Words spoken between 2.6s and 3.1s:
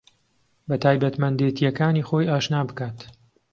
بکات